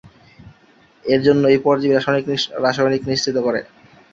[1.05, 1.93] এর জন্য এই পরজীবী
[2.63, 3.61] রাসায়নিক নিঃসৃত করে।